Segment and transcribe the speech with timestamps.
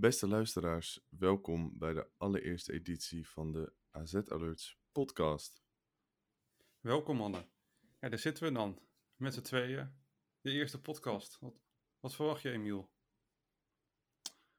[0.00, 5.62] Beste luisteraars, welkom bij de allereerste editie van de AZ Alerts podcast.
[6.80, 7.50] Welkom mannen.
[7.98, 8.78] Ja, daar zitten we dan.
[9.16, 9.92] Met z'n tweeën.
[10.40, 11.38] De eerste podcast.
[11.40, 11.54] Wat,
[11.98, 12.90] wat verwacht je, Emiel?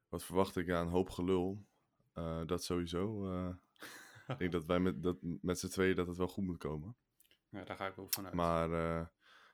[0.08, 0.66] Wat verwacht ik?
[0.66, 1.68] Ja, een hoop gelul.
[2.14, 3.32] Eh, dat sowieso.
[3.32, 3.56] eh,
[4.28, 6.98] ik denk dat wij met, dat, met z'n tweeën dat het wel goed moet komen.
[7.50, 8.34] Ja, daar ga ik ook vanuit.
[8.34, 9.08] Maar eh,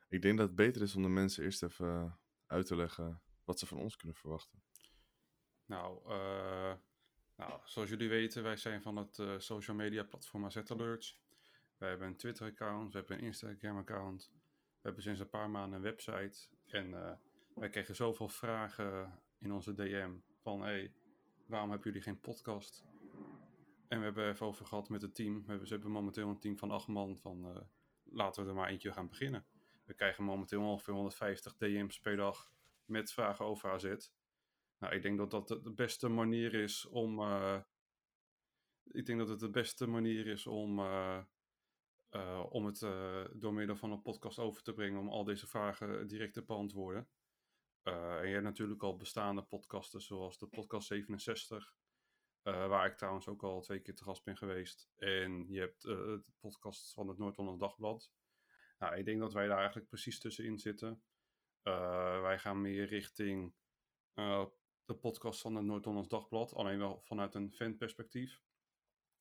[0.10, 3.60] ik denk dat het beter is om de mensen eerst even uit te leggen wat
[3.60, 4.64] ze van ons kunnen verwachten.
[5.68, 6.74] Nou, eh,
[7.36, 11.20] nou, zoals jullie weten, wij zijn van het eh, social media platform AZ Alerts.
[11.78, 14.32] Wij hebben een Twitter-account, we hebben een Instagram-account.
[14.34, 16.48] We hebben sinds een paar maanden een website.
[16.68, 17.14] En eh,
[17.56, 20.62] wij kregen zoveel vragen in onze DM van...
[20.62, 20.94] Hey,
[21.46, 22.86] waarom hebben jullie geen podcast?
[23.88, 25.42] En we hebben even over gehad met het team.
[25.42, 27.68] We hebben, ze hebben momenteel een team van acht man van...
[28.04, 29.46] laten we er maar eentje gaan beginnen.
[29.86, 32.52] We krijgen momenteel ongeveer 150 DM's per dag
[32.86, 33.96] met vragen over AZ.
[34.80, 37.20] Nou, ik denk dat dat de beste manier is om.
[37.20, 37.62] eh,
[38.84, 40.80] ik denk dat het de beste manier is om.
[40.80, 41.24] eh,
[42.10, 42.80] eh, om het
[43.42, 45.00] door middel van een podcast over te brengen.
[45.00, 47.10] Om al deze vragen direct te beantwoorden.
[47.84, 51.76] En je hebt natuurlijk al bestaande podcasten, zoals de podcast 67.
[52.42, 54.90] eh, waar ik trouwens ook al twee keer te gast ben geweest.
[54.96, 58.12] En je hebt de podcast van het Noord-Hollands Dagblad.
[58.80, 61.04] Nou, ik denk dat wij daar eigenlijk precies tussenin zitten.
[62.22, 63.54] Wij gaan meer richting
[64.88, 66.54] de podcast van het Noord-Hollands Dagblad.
[66.54, 68.42] Alleen wel vanuit een fanperspectief.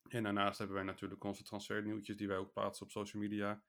[0.08, 3.62] En daarnaast hebben wij natuurlijk onze transfernieuwtjes die wij ook plaatsen op social media.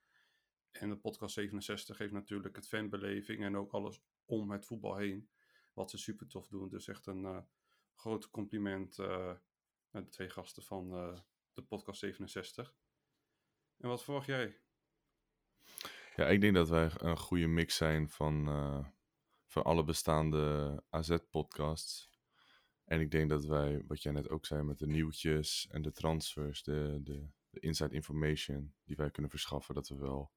[0.72, 5.30] En de podcast 67 heeft natuurlijk het fanbeleving en ook alles om het voetbal heen.
[5.74, 6.70] Wat ze super tof doen.
[6.70, 7.42] Dus echt een eh,
[7.94, 9.34] groot compliment eh
[9.90, 11.20] met de twee gasten van eh,
[11.54, 12.76] de podcast 67.
[13.78, 14.60] En wat verwacht jij?
[16.16, 18.88] Ja, ik denk dat wij een goede mix zijn van, eh,
[19.64, 22.10] alle bestaande AZ-podcasts.
[22.86, 25.92] En ik denk dat wij, wat jij net ook zei, met de nieuwtjes en de
[25.92, 30.32] transfers, de, de, de inside information die wij kunnen verschaffen, dat we wel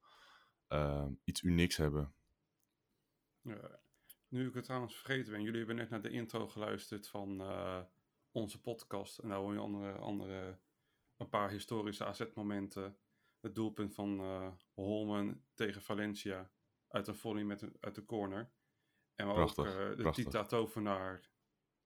[0.66, 2.14] eh, iets unieks hebben.
[4.28, 7.81] Nu ik het trouwens vergeten ben, jullie hebben net naar de intro geluisterd van eh,
[8.31, 9.19] onze podcast.
[9.19, 10.58] En daar hoor je andere, andere,
[11.16, 12.97] een paar historische AZ-momenten.
[13.41, 16.50] Het doelpunt van eh Holmen tegen Valencia
[16.88, 18.52] uit een volley met uit de corner.
[19.20, 20.25] En maar ook Prachtig, eh, de prachtig.
[20.25, 21.31] Tita Tovenaar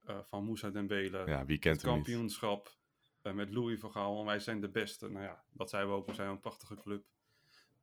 [0.05, 1.27] eh, van Moussa Dembele.
[1.27, 2.77] Ja, wie kent het kampioenschap
[3.22, 4.19] eh, met Louis van Gaal.
[4.19, 5.09] En wij zijn de beste.
[5.09, 6.06] Nou ja, dat zijn we ook.
[6.06, 7.06] We zijn een prachtige club.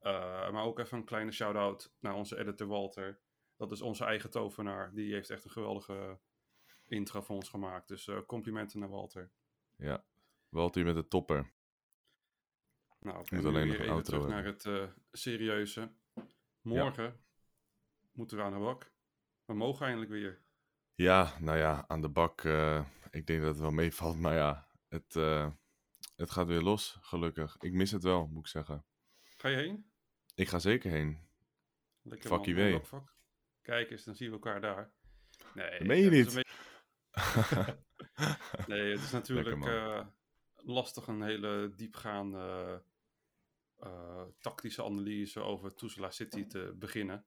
[0.02, 3.20] Maar ook even een kleine shout-out naar onze editor Walter.
[3.56, 4.94] Dat is onze eigen tovenaar.
[4.94, 6.18] Die heeft echt een geweldige
[6.86, 7.88] intro voor ons gemaakt.
[7.88, 9.32] Dus complimenten naar Walter.
[9.76, 10.04] Ja,
[10.48, 11.52] Walter met de topper.
[13.00, 14.68] Nou, nu alleen nog even terug naar het
[15.12, 15.92] serieuze.
[16.60, 17.20] Morgen
[18.12, 18.91] moeten we aan de bak.
[19.52, 20.42] We mogen eindelijk weer.
[20.94, 22.44] Ja, nou ja, aan de bak.
[22.44, 25.50] eh, ik denk dat het wel meevalt, maar ja, het, eh,
[26.16, 27.56] het gaat weer los, gelukkig.
[27.58, 28.84] Ik mis het wel, moet ik zeggen.
[29.36, 29.90] Ga je heen?
[30.34, 31.28] Ik ga zeker heen.
[32.02, 33.14] Lekker man, vak?
[33.62, 34.92] Kijk eens, dan zien we elkaar daar.
[35.54, 36.34] Nee, Dat meen je het is niet.
[36.34, 37.78] beetje-
[38.66, 40.06] Nee, het is natuurlijk eh,
[40.54, 42.82] lastig een hele diepgaande
[44.40, 47.26] tactische analyse over Tuzla City te beginnen.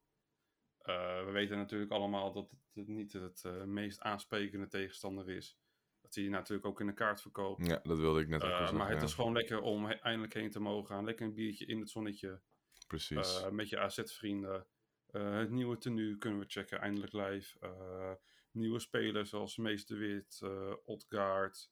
[0.85, 5.57] Eh, we weten natuurlijk allemaal dat het niet het eh, meest aansprekende tegenstander is.
[6.01, 7.67] Dat hij natuurlijk ook in de kaart verkoopt.
[7.67, 8.77] Ja, dat wilde ik net ook al zeggen.
[8.77, 9.05] maar het ja.
[9.05, 11.05] is gewoon lekker om he- eindelijk heen te mogen gaan.
[11.05, 12.41] Lekker een biertje in het zonnetje.
[12.87, 13.45] Precies.
[13.51, 14.67] met je AZ-vrienden.
[15.11, 17.57] Het nieuwe tenue kunnen we checken, eindelijk live.
[18.51, 20.41] Nieuwe spelers zoals Mees de Wit,
[20.83, 21.71] Odgaard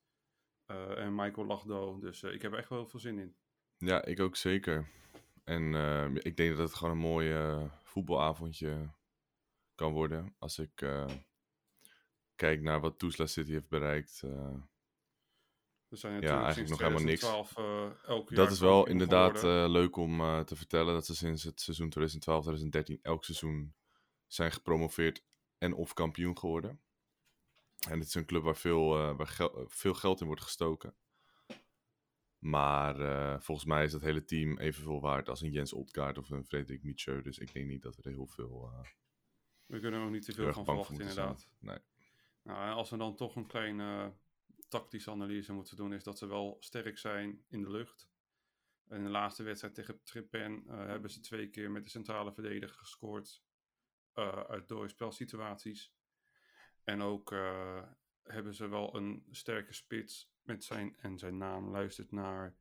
[0.66, 2.00] eh, en Michael Lachdo.
[2.00, 3.36] Dus ik heb er echt wel heel veel zin in.
[3.78, 4.90] Ja, ik ook zeker.
[5.44, 5.74] En
[6.16, 7.36] ik denk dat het gewoon een mooi
[7.84, 8.90] voetbalavondje
[9.84, 10.36] kan worden.
[10.40, 11.06] Als ik eh,
[12.36, 14.22] kijk naar wat Tuzla City heeft bereikt.
[14.24, 14.54] eh,
[15.88, 17.20] We zijn Ja, eigenlijk nog helemaal niks.
[17.20, 20.94] 2012 eh, elk jaar dat is wel inderdaad eh, leuk om eh, te vertellen.
[20.94, 21.94] Dat ze sinds het seizoen
[22.98, 23.74] 2012-2013 elk seizoen
[24.28, 25.24] zijn gepromoveerd
[25.58, 26.82] en of kampioen geworden.
[27.90, 30.96] En het is een club waar veel, eh, waar gel- veel geld in wordt gestoken.
[32.40, 36.30] Maar eh, volgens mij is dat hele team evenveel waard als een Jens Odgaard of
[36.30, 37.22] een Frederik Mietje.
[37.22, 38.90] Dus ik denk niet dat er heel veel eh,
[39.66, 41.50] We kunnen er ook niet te veel van verwachten, inderdaad.
[41.60, 41.78] Nee.
[42.42, 44.08] Nou, als we dan toch een klein eh,
[44.68, 48.12] tactische analyse moeten doen, is dat ze wel sterk zijn in de lucht.
[48.90, 52.78] In de laatste wedstrijd tegen Trippen eh, hebben ze twee keer met de centrale verdediger
[52.78, 53.44] gescoord
[54.14, 55.94] eh, uit dode spelsituaties.
[56.84, 57.84] En ook eh,
[58.24, 62.56] hebben ze wel een sterke spits met zijn, en zijn naam luistert naar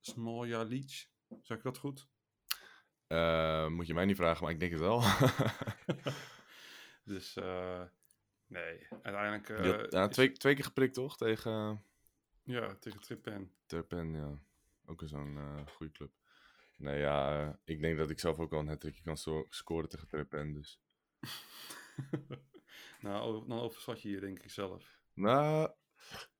[0.00, 1.06] Smolja Leach.
[1.40, 2.08] Zeg ik dat goed?
[3.06, 5.02] Eh, moet je mij niet vragen, maar ik denk het wel.
[7.04, 7.82] Dus eh,
[8.46, 9.48] nee, uiteindelijk...
[9.48, 11.16] Eh, ja, twee, twee keer geprikt, toch?
[11.16, 11.82] Tegen
[12.42, 13.52] ja, tegen Trippen.
[13.66, 14.38] Terpen, ja.
[14.86, 15.38] Ook zo'n
[15.68, 16.10] goede club.
[16.76, 20.52] Nee, ja, ik denk dat ik zelf ook wel een hat kan scoren tegen Terpen,
[20.52, 20.80] dus...
[23.00, 25.00] nou, dan overschat je je denk ik zelf.
[25.14, 25.70] Nou,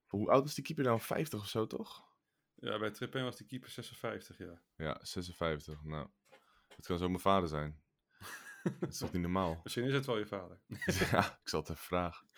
[0.07, 1.01] hoe oud is die keeper nou?
[1.01, 2.07] 50 of zo, toch?
[2.55, 4.63] Ja, bij Trippen was die keeper 56, ja.
[4.77, 5.83] Ja, 56.
[5.85, 6.09] Nou,
[6.77, 7.83] het kan zo mijn vader zijn.
[8.81, 9.61] Dat is toch niet normaal?
[9.63, 10.61] Misschien is het wel je vader.
[11.11, 12.29] ja, ik zal het even vragen.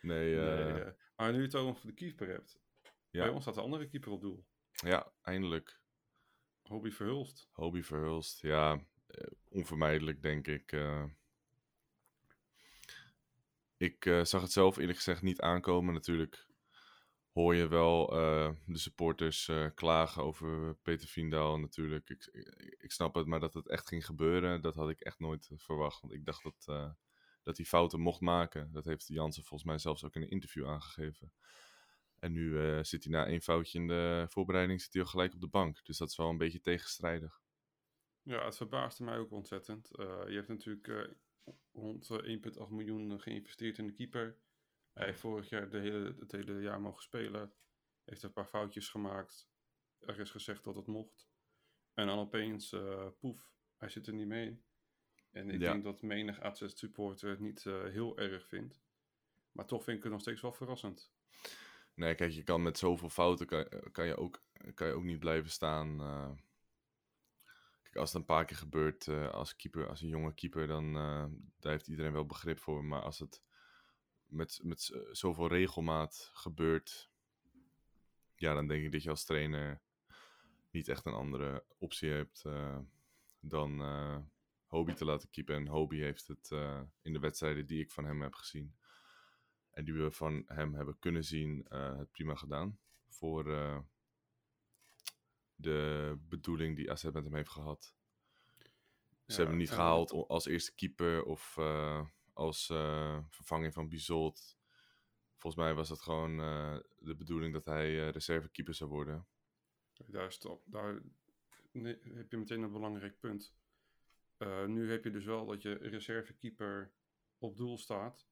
[0.00, 2.60] Nee, eh, Nee, eh, maar nu je het over de keeper hebt.
[3.10, 3.22] Ja.
[3.24, 4.46] Bij ons staat de andere keeper op doel.
[4.72, 5.80] ja, eindelijk.
[6.62, 7.48] Hobby Verhulst.
[7.52, 10.72] Hobby Verhulst, ja, eh, onvermijdelijk denk ik.
[13.76, 15.94] ik zag het zelf eerlijk gezegd niet aankomen.
[15.94, 16.46] Natuurlijk
[17.32, 22.08] hoor je wel eh, de supporters eh, klagen over Peter Viendaal natuurlijk.
[22.08, 22.26] Ik,
[22.78, 25.58] ik, snap het, maar dat het echt ging gebeuren, dat had ik echt nooit eh,
[25.58, 26.00] verwacht.
[26.00, 26.64] Want ik dacht dat,
[27.42, 28.72] dat hij fouten mocht maken.
[28.72, 31.32] Dat heeft Jansen volgens mij zelfs ook in een interview aangegeven.
[32.18, 35.40] En nu zit hij na één foutje in de voorbereiding zit hij al gelijk op
[35.40, 35.84] de bank.
[35.84, 37.40] Dus dat is wel een beetje tegenstrijdig.
[38.22, 39.88] Ja, het verbaasde mij ook ontzettend.
[40.26, 41.16] Je hebt natuurlijk
[41.72, 44.38] rond eh, 1,8 miljoen geïnvesteerd in de keeper.
[44.92, 47.52] Hij heeft vorig jaar de hele, het hele jaar mogen spelen.
[48.04, 49.50] Heeft een paar foutjes gemaakt.
[49.98, 51.30] Er is gezegd dat het mocht.
[51.94, 54.62] En dan opeens, eh, poef, hij zit er niet mee.
[55.30, 55.72] En ik Ja.
[55.72, 58.82] denk dat menig AZ-supporter het niet eh, heel erg vindt.
[59.52, 61.12] Maar toch vind ik het nog steeds wel verrassend.
[61.94, 64.42] Nee, kijk, je kan met zoveel fouten kan, kan, je, ook,
[64.74, 66.00] kan je ook niet blijven staan.
[66.00, 66.30] eh.
[67.82, 70.92] kijk, als het een paar keer gebeurt als keeper, als een jonge keeper, dan
[71.58, 72.84] daar heeft iedereen wel begrip voor.
[72.84, 73.42] Maar als het
[74.32, 77.10] met, met z- zoveel regelmaat gebeurt,
[78.36, 79.80] ja, dan denk ik dat je als trainer
[80.70, 82.78] niet echt een andere optie hebt eh,
[83.40, 84.18] dan eh
[84.66, 85.54] Hobie te laten keepen.
[85.54, 88.76] En Hobie heeft het eh, in de wedstrijden die ik van hem heb gezien
[89.70, 92.78] en die we van hem hebben kunnen zien, eh, het prima gedaan.
[93.08, 93.78] Voor eh,
[95.54, 97.94] de bedoeling die AZ met hem heeft gehad.
[98.62, 98.64] Ze
[99.26, 104.58] Ja, hebben hem niet gehaald als eerste keeper of eh, als eh, vervanging van Bizot.
[105.36, 109.26] Volgens mij was het gewoon eh, de bedoeling dat hij eh reservekeeper zou worden.
[110.06, 111.02] Daar, is toch, daar
[111.72, 113.54] heb je meteen een belangrijk punt.
[114.66, 116.92] Nu heb je dus wel dat je reservekeeper
[117.38, 118.28] op doel staat.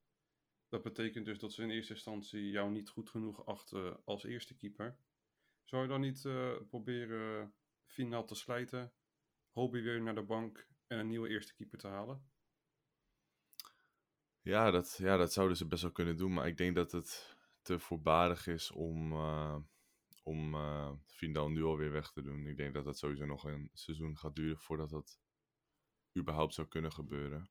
[0.69, 4.57] Dat betekent dus dat ze in eerste instantie jou niet goed genoeg achten als eerste
[4.57, 4.99] keeper.
[5.65, 6.23] Zou je dan niet
[6.69, 7.55] proberen
[7.85, 8.93] finaal te slijten,
[9.51, 12.31] Hobby weer naar de bank en een nieuwe eerste keeper te halen?
[14.43, 16.33] Ja dat, ja, dat zouden ze best wel kunnen doen.
[16.33, 19.57] Maar ik denk dat het te voorbarig is om, eh
[20.23, 22.47] om eh Vindal nu alweer weg te doen.
[22.47, 25.21] Ik denk dat dat sowieso nog een seizoen gaat duren voordat dat
[26.19, 27.51] überhaupt zou kunnen gebeuren.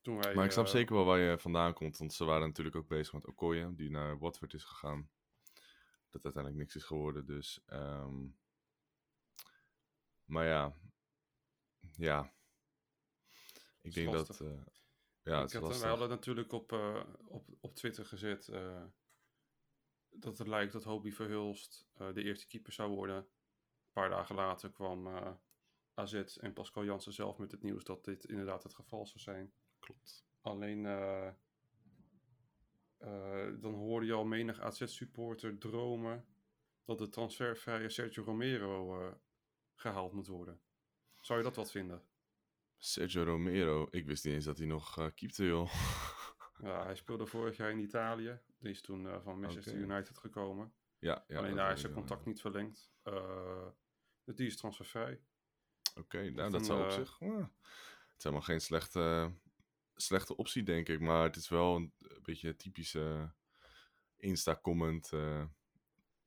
[0.00, 1.96] Toen wij, Maar ik snap eh, zeker wel waar je vandaan komt.
[1.96, 5.10] Want ze waren natuurlijk ook bezig met Okoye, die naar Watford is gegaan.
[6.10, 7.26] Dat uiteindelijk niks is geworden.
[7.26, 7.62] Dus.
[7.66, 8.26] ehm,
[10.24, 10.76] maar ja.
[11.96, 12.32] Ja.
[13.80, 14.40] Ik denk dat.
[15.28, 15.80] Eh, ja, het ik had, lastig.
[15.80, 18.84] wij hadden natuurlijk op, eh, op, op Twitter gezet eh,
[20.10, 23.16] dat het lijkt dat Hobie Verhulst eh, de eerste keeper zou worden.
[23.16, 25.32] Een paar dagen later kwam eh,
[25.94, 29.52] AZ en Pascal Jansen zelf met het nieuws dat dit inderdaad het geval zou zijn.
[29.78, 30.26] Klopt.
[30.40, 31.28] Alleen eh,
[32.98, 36.26] eh, dan hoorde je al menig AZ-supporter dromen
[36.84, 39.14] dat de transfervrije Sergio Romero eh,
[39.74, 40.60] gehaald moet worden.
[41.20, 42.02] Zou je dat wat vinden?
[42.78, 43.86] Sergio Romero.
[43.90, 45.72] Ik wist niet eens dat hij nog eh keepte, joh.
[46.62, 48.40] Ja, hij speelde vorig jaar in Italië.
[48.58, 49.74] Die is toen eh, van Manchester.
[49.74, 50.72] United gekomen.
[50.98, 51.38] ja, ja.
[51.38, 52.30] Alleen daar is zijn wel, contract ja.
[52.30, 52.92] niet verlengd.
[53.02, 53.66] Eh,
[54.24, 55.20] dus die is transfervrij.
[55.94, 57.20] Oké, nou, dat zou op eh, zich...
[57.20, 59.32] eh, het is helemaal geen slechte,
[59.94, 61.00] slechte optie, denk ik.
[61.00, 63.32] Maar het is wel een, een beetje een typische
[64.16, 65.12] Insta-comment.
[65.12, 65.44] eh,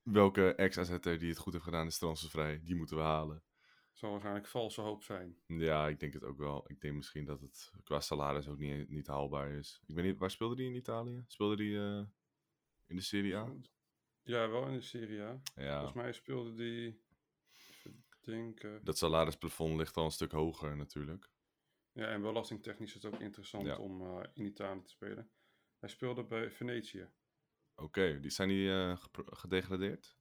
[0.01, 2.62] welke ex-AZ'er die het goed heeft gedaan is transfervrij.
[2.63, 3.43] Die moeten we halen.
[3.91, 5.38] Zal waarschijnlijk valse hoop zijn.
[5.48, 6.63] Ja, ik denk het ook wel.
[6.71, 9.81] Ik denk misschien dat het qua salaris ook niet, niet haalbaar is.
[9.86, 11.24] Ik weet niet, waar speelde hij in Italië?
[11.27, 12.05] Speelde hij eh,
[12.86, 13.53] in de Serie A?
[14.24, 15.41] Ja, wel in de Serie A.
[15.55, 17.01] Ja, Volgens mij speelde die...
[18.21, 18.83] Denken...
[18.83, 21.29] dat salarisplafond ligt al een stuk hoger natuurlijk.
[21.91, 23.77] Ja, en belastingtechnisch is het ook interessant Ja.
[23.77, 25.31] om eh, in Italië te spelen.
[25.79, 27.10] Hij speelde bij Venetië.
[27.75, 30.17] Oké, die zijn die eh, gedegradeerd?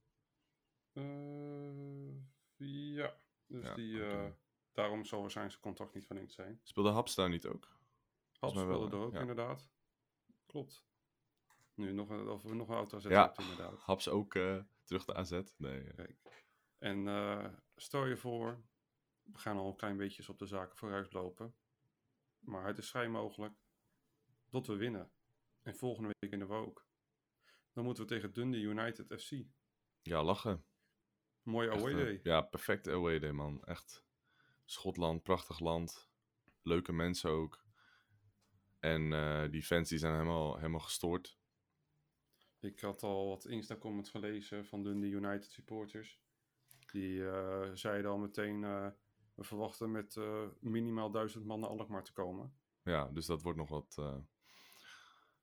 [2.93, 3.19] Ja,
[3.51, 4.31] dus Ja, die, eh,
[4.71, 6.59] daarom zal waarschijnlijk zijn contract niet verlengd zijn.
[6.63, 7.67] Speelde Haps daar niet ook?
[8.39, 9.19] Haps speelde er ook, Ja.
[9.19, 9.69] inderdaad.
[10.45, 10.83] Klopt.
[11.73, 13.79] Nu nog een, of we nog een auto AZ Ja, hebt, inderdaad.
[13.89, 15.41] Haps ook eh, terug de AZ?
[15.57, 15.81] Nee.
[15.83, 16.17] eh, Kijk.
[16.77, 18.61] En eh, stel je voor,
[19.23, 21.55] we gaan al een klein beetje op de zaken vooruit lopen.
[22.39, 23.53] Maar het is vrij mogelijk
[24.49, 25.11] dat we winnen.
[25.61, 26.85] En volgende week winnen we ook.
[27.73, 29.31] Dan moeten we tegen Dundee United FC.
[30.01, 30.65] Ja, lachen.
[31.43, 32.19] Mooi away eh, day.
[32.23, 33.63] ja, perfect away day, man.
[33.65, 34.05] Echt.
[34.65, 36.09] Schotland, prachtig land.
[36.61, 37.63] Leuke mensen ook.
[38.79, 41.39] En eh, die fans die zijn helemaal, helemaal gestoord.
[42.59, 46.19] Ik had al wat Insta-comments gelezen van Dundee United supporters.
[46.91, 48.87] Die eh, zeiden al meteen, eh,
[49.35, 52.53] we verwachten met eh, minimaal duizend man naar Alkmaar te komen.
[52.83, 53.95] Ja, dus dat wordt nog wat.
[53.99, 54.17] eh.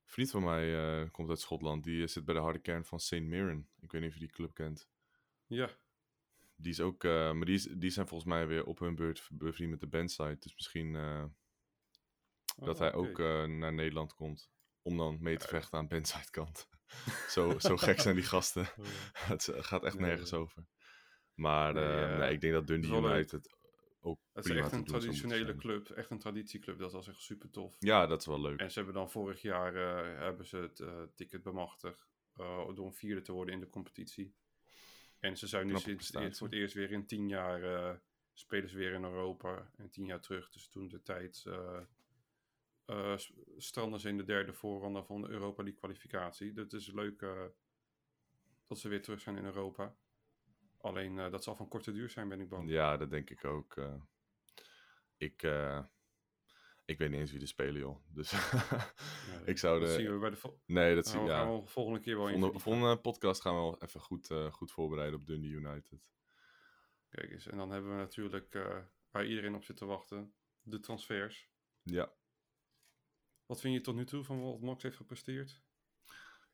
[0.05, 1.85] Vriend van mij eh, komt uit Schotland.
[1.85, 3.21] Die eh, zit bij de harde kern van St.
[3.21, 3.69] Mirren.
[3.81, 4.89] Ik weet niet of je die club kent.
[5.47, 5.71] Ja,
[6.61, 9.29] Die is ook, eh, maar die, is, die zijn volgens mij weer op hun beurt
[9.33, 10.37] bevriend met de bandside.
[10.39, 11.25] Dus misschien eh,
[12.57, 14.51] dat Oh, hij ook eh, naar Nederland komt.
[14.83, 16.69] Om dan mee te vechten aan bandside kant.
[17.35, 18.69] zo, zo gek zijn die gasten.
[19.33, 20.01] het eh, gaat echt Oh.
[20.01, 20.11] Nee.
[20.11, 20.67] nergens over.
[21.35, 23.13] Maar Nee, nee, ik denk dat het Dundee.
[23.13, 23.57] United
[24.01, 26.79] ook Het is echt een traditionele club, echt een traditieclub.
[26.79, 27.77] Dat was echt super tof.
[27.79, 28.61] Ja, dat is wel leuk.
[28.61, 29.75] En ze hebben dan vorig jaar
[30.21, 34.35] hebben ze het ticket bemachtigd eh, door een vierde te worden in de competitie.
[35.21, 37.97] En ze zijn nu sinds voor het eerst weer in tien jaar eh,
[38.33, 39.71] spelen ze weer in Europa.
[39.77, 41.81] En tien jaar terug, dus toen de tijd, eh
[42.85, 43.17] eh,
[43.57, 46.53] stranden ze in de derde voorronde van de Europa League kwalificatie.
[46.53, 47.27] Dat is leuk
[48.67, 49.97] dat ze weer terug zijn in Europa.
[50.81, 52.71] Alleen dat zal van korte duur zijn, ben ik bang.
[52.71, 53.77] Ja, dat denk ik ook.
[55.17, 55.43] ik,
[56.89, 57.97] ik weet niet eens wie er spelen, joh.
[58.09, 58.39] Dus Ja,
[59.45, 59.95] ik zou dat de...
[59.95, 61.61] zien we bij de vol- Nee, dat zie gaan we, ja.
[61.61, 62.61] we volgende keer wel in Volgende, verdiepen.
[62.81, 66.11] volgende podcast gaan we wel even goed, eh, goed voorbereiden op Dundee United.
[67.09, 68.79] Kijk eens, en dan hebben we natuurlijk, eh,
[69.11, 71.49] waar iedereen op zit te wachten, de transfers.
[71.83, 72.13] Ja.
[73.47, 75.63] Wat vind je tot nu toe van wat Max heeft gepresteerd?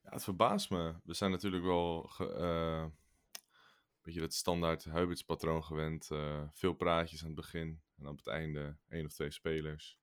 [0.01, 0.95] ja, het verbaast me.
[1.03, 2.85] We zijn natuurlijk wel ge, eh,
[4.01, 6.07] beetje dat standaard Huberts patroon gewend.
[6.51, 9.99] veel praatjes aan het begin en op het einde één of twee spelers.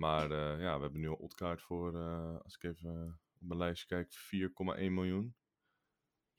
[0.00, 3.58] Maar eh, ja, we hebben nu al Otkaart voor, eh, als ik even op mijn
[3.58, 5.36] lijstje kijk, 4,1 miljoen.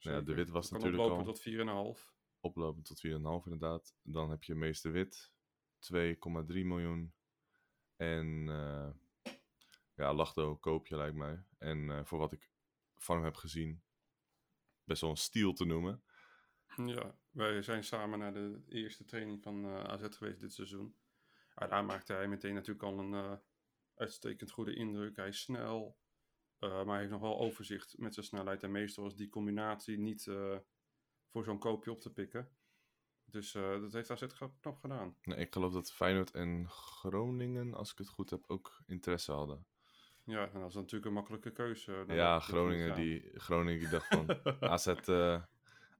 [0.00, 0.34] Nou ja, de.
[0.34, 2.12] Wit was natuurlijk oplopen al- tot 4,5.
[2.40, 3.94] oplopend tot 4,5 inderdaad.
[4.02, 5.32] Dan heb je Meester Wit,
[5.78, 7.14] 2,3 miljoen.
[7.96, 8.90] En eh
[9.94, 11.44] ja, Lachdo koop je lijkt mij.
[11.58, 12.50] En voor wat ik
[12.94, 13.82] van hem heb gezien,
[14.84, 16.04] best wel een stiel te noemen.
[16.76, 20.96] Ja, wij zijn samen naar de eerste training van AZ geweest dit seizoen.
[21.54, 23.40] Ja, daar maakte hij meteen natuurlijk al een
[24.02, 25.16] uitstekend goede indruk.
[25.16, 25.96] Hij is snel,
[26.58, 28.62] eh, maar hij heeft nog wel overzicht met zijn snelheid.
[28.62, 30.56] En meestal is die combinatie niet eh,
[31.28, 32.48] voor zo'n koopje op te pikken.
[33.24, 34.26] Dus eh, dat heeft AZ
[34.60, 35.16] knap gedaan.
[35.22, 39.66] Nee, ik geloof dat Feyenoord en Groningen, als ik het goed heb, ook interesse hadden.
[40.24, 42.04] Ja, en dat is natuurlijk een makkelijke keuze.
[42.08, 44.28] Ja, Groningen die, Groningen die dacht van,
[44.74, 44.86] AZ,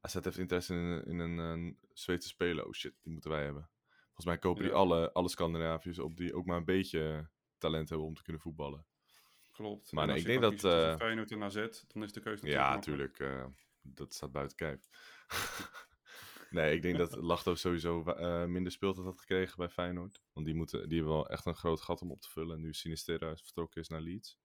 [0.00, 2.66] AZ heeft interesse in, in een Zweedse speler.
[2.66, 3.70] Oh shit, die moeten wij hebben.
[4.04, 4.78] Volgens mij kopen die Ja.
[4.78, 7.28] alle, alle Scandinaviërs op die ook maar een beetje
[7.62, 8.86] talent hebben om te kunnen voetballen.
[9.52, 9.92] Klopt.
[9.92, 11.54] Maar nee, ik denk dat, eh, Feyenoord en AZ,
[11.92, 13.18] dan is de keuze natuurlijk Ja, natuurlijk.
[13.18, 13.46] eh,
[13.82, 14.88] dat staat buiten kijf.
[16.50, 20.22] nee, ik denk dat Lachto sowieso eh, minder speeltijd had gekregen bij Feyenoord.
[20.32, 22.60] Want die, moeten, die hebben wel echt een groot gat om op te vullen.
[22.60, 24.38] Nu Sinisterra vertrokken is naar Leeds.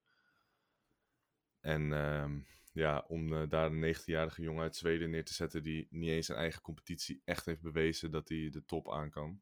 [1.60, 2.40] En ehm,
[2.72, 5.64] ja, om daar een 19-jarige jongen uit Zweden neer te zetten...
[5.64, 9.42] die niet eens zijn eigen competitie echt heeft bewezen dat hij de top aan kan.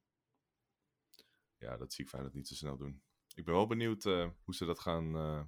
[1.58, 3.04] Ja, dat zie ik Feyenoord niet zo snel doen.
[3.36, 5.44] Ik ben wel benieuwd eh, hoe ze dat gaan, eh,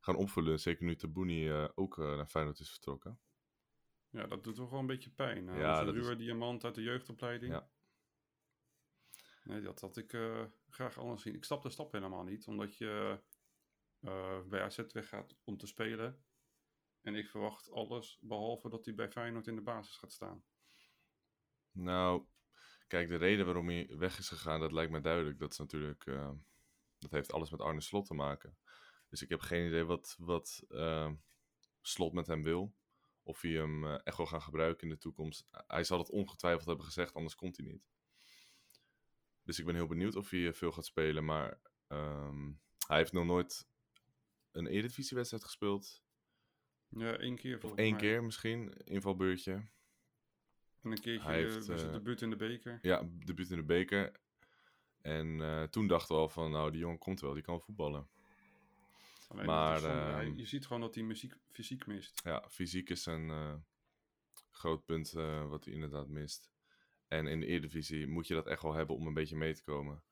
[0.00, 0.60] gaan opvullen.
[0.60, 3.20] Zeker nu Tabouni eh ook naar Feyenoord is vertrokken.
[4.08, 5.46] Ja, dat doet toch wel een beetje pijn.
[5.46, 5.60] hè?
[5.60, 7.52] Ja, is- ruwe diamant uit de jeugdopleiding.
[7.52, 7.70] Ja.
[9.44, 10.10] Nee, dat had ik
[10.68, 11.34] graag anders zien.
[11.34, 13.20] Ik stap de stap helemaal niet, omdat je
[14.46, 16.24] bij AZ weggaat om te spelen.
[17.00, 20.44] En ik verwacht alles, behalve dat hij bij Feyenoord in de basis gaat staan.
[21.72, 22.26] Nou,
[22.90, 25.38] kijk, de reden waarom hij weg is gegaan, dat lijkt me duidelijk.
[25.38, 26.30] Dat is natuurlijk, eh,
[26.98, 28.56] dat heeft alles met Arne Slot te maken.
[29.08, 31.10] Dus ik heb geen idee wat, wat eh,
[31.80, 32.74] Slot met hem wil.
[33.22, 35.46] Of hij hem eh, echt wil gaan gebruiken in de toekomst.
[35.50, 37.88] Hij zal het ongetwijfeld hebben gezegd, anders komt hij niet.
[39.42, 41.24] Dus ik ben heel benieuwd of hij eh, veel gaat spelen.
[41.24, 42.52] Maar ehm,
[42.86, 43.68] hij heeft nog nooit
[44.52, 46.02] een Eredivisie-wedstrijd gespeeld.
[46.88, 48.00] Ja, één keer Of één mij.
[48.00, 49.68] keer misschien, invalbeurtje.
[50.82, 52.78] En een keertje Hij heeft, zijn eh, debuut in de beker.
[52.82, 54.20] Ja, debuut in de beker.
[55.00, 58.08] En eh, toen dachten we al van, nou, die jongen komt wel, die kan voetballen.
[59.28, 62.20] Alleen Maar, ehm, je ziet gewoon dat hij muziek, fysiek mist.
[62.24, 63.54] Ja, fysiek is een eh,
[64.50, 65.10] groot punt
[65.48, 66.50] wat hij inderdaad mist.
[67.08, 69.62] En in de Eredivisie moet je dat echt wel hebben om een beetje mee te
[69.62, 70.02] komen.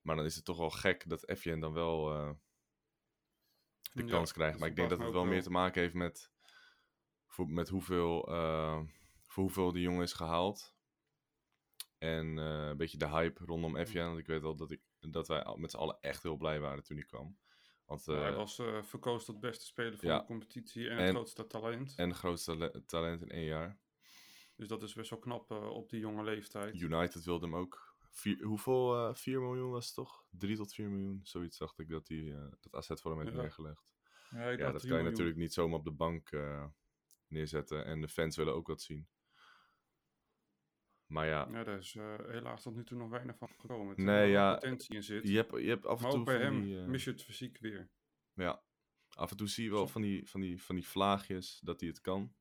[0.00, 2.04] Maar dan is het toch wel gek dat Efjen dan wel
[3.92, 4.58] de Ja, kans krijgt.
[4.58, 6.30] Maar ik denk dat het wel meer te maken heeft met,
[7.36, 8.28] met hoeveel,
[9.32, 10.74] voor hoeveel de jongen is gehaald.
[11.98, 14.06] En eh, een beetje de hype rondom Efjen.
[14.06, 16.84] Want ik weet wel dat, ik, dat wij met z'n allen echt heel blij waren
[16.84, 17.38] toen hij kwam.
[17.84, 20.18] Want, hij eh, was eh, verkozen tot beste speler van ja.
[20.18, 21.94] de competitie en, En- het grootste talent.
[21.96, 23.78] en grootste tale- talent in één jaar.
[24.56, 26.74] Dus dat is best wel knap op die jonge leeftijd.
[26.80, 27.96] United wilde hem ook.
[28.10, 29.08] Vier, hoeveel?
[29.08, 30.24] eh 4 miljoen was het toch?
[30.30, 31.20] 3 tot 4 miljoen.
[31.22, 33.40] Zoiets dacht ik dat, hij, dat AZ voor hem heeft Ja.
[33.40, 33.90] neergelegd.
[34.30, 35.04] Ja, Ja, dat 3 kan je miljoen.
[35.04, 36.30] natuurlijk niet zomaar op de bank
[37.26, 37.84] neerzetten.
[37.84, 39.08] En de fans willen ook wat zien.
[41.12, 43.86] Maar ja, Ja, daar is eh, helaas tot nu toe nog weinig van gekomen.
[43.86, 45.28] Nee, Terwijl er ja, potentie in zit.
[45.28, 47.04] je hebt, je hebt af en maar toe ook bij van hem die, eh, mis
[47.04, 47.90] je het fysiek weer.
[48.34, 48.62] Ja,
[49.14, 51.88] af en toe zie je wel van die, van, die, van die vlaagjes dat hij
[51.88, 52.34] het kan.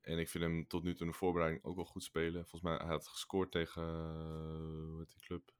[0.00, 2.46] En ik vind hem tot nu toe in de voorbereiding ook wel goed spelen.
[2.46, 5.52] Volgens mij hij had gescoord tegen uh, hoe heet die club.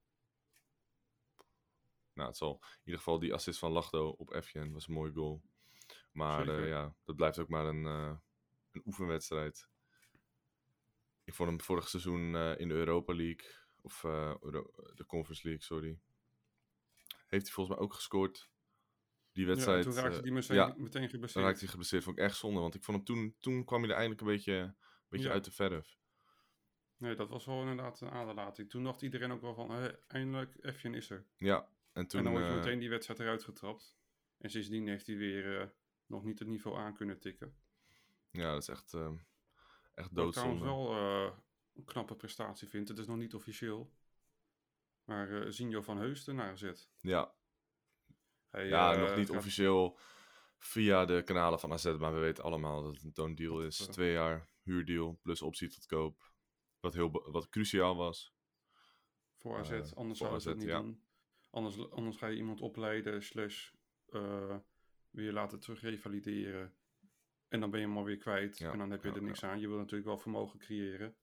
[2.12, 5.12] Nou, het zal in ieder geval die assist van Lachdo op Efjen was een mooie
[5.12, 5.42] goal.
[6.12, 8.16] Maar eh, ja, dat blijft ook maar een, eh,
[8.70, 9.68] een oefenwedstrijd.
[11.32, 14.34] Ik vond hem vorig seizoen eh, in de Europa League, of eh,
[14.94, 15.98] de Conference League, sorry.
[17.26, 18.50] Heeft hij volgens mij ook gescoord.
[19.32, 19.82] Die Ja, wedstrijd.
[19.82, 21.44] toen raakte eh, hij meteen, ja, meteen geblesseerd.
[21.44, 22.02] raakte hij geblesseerd.
[22.04, 22.60] Vond ik echt zonde.
[22.60, 24.74] Want ik vond hem toen, toen kwam hij er eindelijk een beetje, een
[25.08, 25.32] beetje Ja.
[25.32, 25.98] uit de verf.
[26.96, 28.70] Nee, dat was wel inderdaad een aderlating.
[28.70, 31.26] Toen dacht iedereen ook wel van, hé, eindelijk, Efjen is er.
[31.36, 32.18] Ja, en toen...
[32.18, 33.96] en dan wordt je eh, meteen die wedstrijd eruit getrapt.
[34.38, 35.66] En sindsdien heeft hij weer eh,
[36.06, 37.56] nog niet het niveau aan kunnen tikken.
[38.30, 39.12] ja, dat is echt, eh,
[39.94, 40.64] echt Wat ik trouwens doodzonde.
[40.64, 40.90] wel
[41.26, 41.32] eh,
[41.74, 42.88] een knappe prestatie vind.
[42.88, 43.92] Het is nog niet officieel.
[45.04, 46.90] Maar eh Zinjo van Heusden naar zet.
[47.00, 47.34] Ja,
[48.50, 49.98] Hij, ja eh, nog niet gaat- officieel
[50.58, 51.84] via de kanalen van AZ.
[51.98, 53.76] Maar we weten allemaal dat het een toon deal is.
[53.76, 56.32] Twee jaar huurdeal plus optie tot koop.
[56.80, 58.34] Wat, heel, wat cruciaal was.
[59.38, 60.80] Voor AZ, anders voor zouden ze het AZ, niet ja.
[60.80, 61.02] doen.
[61.50, 63.72] Anders, anders ga je iemand opleiden, slash
[65.10, 66.74] weer laten terug revalideren.
[67.52, 68.58] En dan ben je hem alweer kwijt.
[68.58, 69.60] Ja, En dan heb je ja, er niks aan.
[69.60, 71.16] Je wil natuurlijk wel vermogen creëren.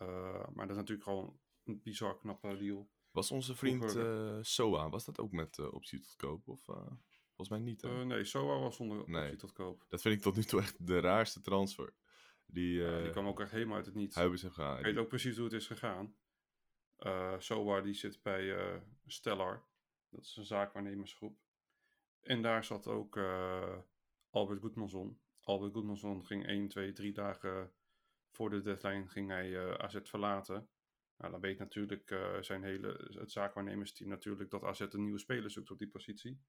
[0.00, 2.90] Uh, maar dat is natuurlijk gewoon een bizar knappe deal.
[3.10, 6.48] Was onze vriend uh, Soa, was dat ook met uh, optie tot koop?
[6.48, 7.82] Of volgens mij niet?
[7.82, 9.22] Nee, Soa was zonder nee.
[9.22, 9.84] optie tot koop.
[9.88, 11.94] Dat vind ik tot nu toe echt de raarste transfer.
[12.46, 14.16] Die, die kwam ook echt helemaal uit het niets.
[14.16, 14.78] Huibers heeft gehaald.
[14.78, 16.16] Ik weet ook precies hoe het is gegaan.
[17.38, 19.64] Soa die zit bij Stellar.
[20.08, 21.38] Dat is een zaakwaarnemersgroep.
[22.20, 23.16] En daar zat ook
[24.32, 25.18] Albert Goedmanson.
[25.40, 27.72] Albert Goedmanson ging 1, 2, 3 dagen
[28.30, 30.68] voor de deadline ging hij uh, AZ verlaten.
[31.16, 35.50] Nou, dan weet natuurlijk uh, zijn hele, het zaakwaarnemersteam natuurlijk dat AZ een nieuwe speler
[35.50, 36.40] zoekt op die positie.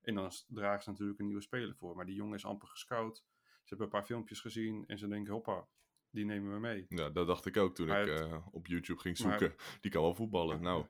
[0.00, 1.96] En dan draagt ze natuurlijk een nieuwe speler voor.
[1.96, 3.16] Maar die jongen is amper gescout.
[3.16, 5.68] Ze hebben een paar filmpjes gezien en ze denken, hoppa,
[6.10, 6.86] die nemen we mee.
[6.88, 9.54] Ja, dat dacht ik ook toen Maar ik het- uh, op YouTube ging zoeken.
[9.80, 10.60] Die kan wel voetballen.
[10.62, 10.86] Nou,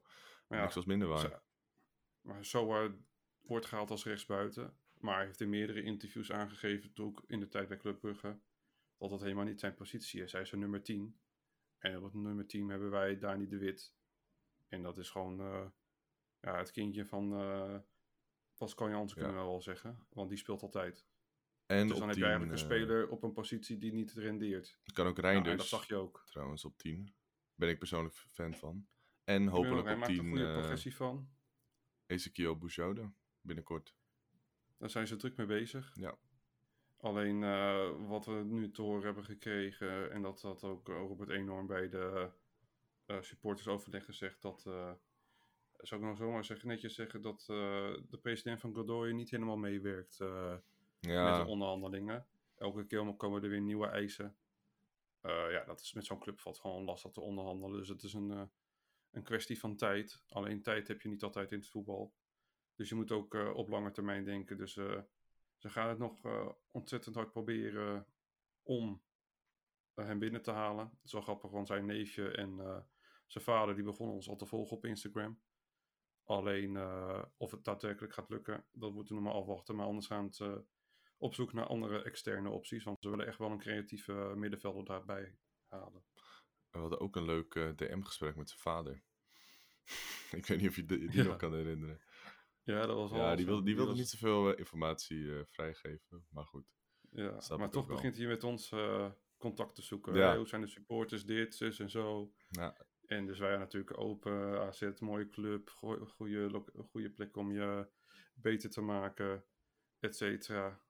[0.48, 1.18] ja, niks was minder waar.
[1.18, 1.40] Zo-
[2.20, 2.94] Maar Soa
[3.40, 4.78] wordt gehaald als rechtsbuiten.
[5.00, 8.40] Maar hij heeft in meerdere interviews aangegeven, toen ook in de tijd bij Club Brugge,
[8.96, 10.32] dat dat helemaal niet zijn positie is.
[10.32, 11.20] Hij is een nummer 10.
[11.78, 13.94] En op het nummer 10 hebben wij Dani de Wit.
[14.68, 15.66] En dat is gewoon eh,
[16.40, 17.78] ja, het kindje van eh
[18.56, 20.06] Pascal kunnen we wel zeggen.
[20.08, 21.06] Want die speelt altijd.
[21.66, 23.92] En Dus op dan heb je 10, eigenlijk een eh, speler op een positie die
[23.92, 24.80] niet rendeert.
[24.92, 25.56] kan ook Ja, en Reinders.
[25.56, 26.22] dat zag je ook.
[26.26, 27.14] Trouwens, op 10.
[27.54, 28.88] Ben ik persoonlijk fan van.
[29.24, 31.30] En ben ook- hopelijk hij op maakt een 10 goede uh, progressie van.
[32.06, 33.12] Ezekiel Bouchaude.
[33.40, 33.96] Binnenkort.
[34.78, 35.92] Daar zijn ze druk mee bezig.
[35.94, 36.16] Ja.
[37.00, 41.30] Alleen eh, wat we nu te horen hebben gekregen, en dat dat ook eh, Robert
[41.30, 42.30] enorm bij de
[43.06, 44.60] eh supportersoverleg gezegd, dat,
[45.76, 50.18] zou ik nou zomaar zeggen, netjes zeggen, dat de president van Godoy niet helemaal meewerkt
[51.00, 52.26] met de onderhandelingen.
[52.54, 54.36] Elke keer komen er weer nieuwe eisen.
[55.22, 57.78] Ja, dat is met zo'n club valt gewoon lastig te onderhandelen.
[57.78, 58.50] Dus het is een,
[59.10, 60.22] een kwestie van tijd.
[60.28, 62.14] Alleen tijd heb je niet altijd in het voetbal.
[62.78, 64.56] Dus je moet ook eh, op lange termijn denken.
[64.56, 65.00] Dus eh,
[65.56, 68.06] ze gaan het nog eh, ontzettend hard proberen
[68.62, 69.02] om
[69.94, 70.84] hem binnen te halen.
[70.84, 72.56] Het is wel grappig, want zijn neefje en
[73.26, 75.40] zijn vader die begonnen ons al te volgen op Instagram.
[76.24, 76.76] Alleen
[77.36, 79.76] of het daadwerkelijk gaat lukken, dat moeten we nog maar afwachten.
[79.76, 80.64] Maar anders gaan ze
[81.16, 82.84] op zoek naar andere externe opties.
[82.84, 86.04] Want ze willen echt wel een creatieve middenvelder daarbij halen.
[86.70, 89.02] we hadden ook een leuk DM-gesprek met zijn vader.
[90.38, 91.22] ik weet niet of je die, die Ja.
[91.22, 92.00] nog kan herinneren.
[92.74, 95.44] Ja, dat was wel Ja, die wilde, die wilde was- niet zoveel eh, informatie eh,
[95.48, 96.26] vrijgeven.
[96.30, 96.66] Maar goed.
[97.10, 100.14] Ja, maar toch begint hij met ons eh, contact te zoeken.
[100.14, 100.26] Ja.
[100.28, 102.32] Hey, hoe zijn de supporters, dit, zus en zo.
[102.48, 106.06] Ja, En dus wij natuurlijk open, AZ, mooie club, goede,
[106.90, 107.88] goede plek om je
[108.34, 109.44] beter te maken,
[109.98, 110.82] et cetera.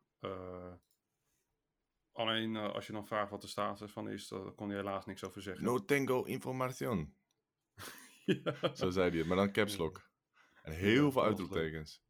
[2.13, 5.25] Alleen als je dan vraagt wat de status van is, daar kon hij helaas niks
[5.25, 5.65] over zeggen.
[5.65, 7.15] No tengo información.
[8.25, 8.75] ja.
[8.75, 10.08] Zo zei hij het, maar dan caps lock.
[10.69, 12.03] En heel Ja, veel uitroeptekens.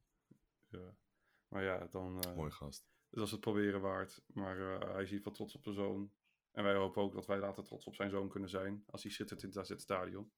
[0.69, 0.97] ja.
[1.49, 2.89] Maar ja, dan eh, Mooi gast.
[3.11, 4.23] het was het proberen waard.
[4.27, 6.13] Maar eh, hij is ieder geval trots op zijn zoon.
[6.51, 8.83] En wij hopen ook dat wij later trots op zijn zoon kunnen zijn.
[8.87, 10.33] Als hij zit in het AZ-stadion.